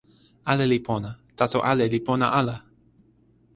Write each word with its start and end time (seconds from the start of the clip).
ale 0.51 0.65
li 0.71 0.79
pona.taso 0.87 1.59
ale 1.71 1.85
li 1.93 1.99
pona 2.07 2.27
ala! 2.39 2.55